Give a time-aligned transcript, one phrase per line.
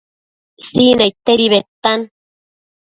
[0.69, 2.09] Sinaidtedi bedtan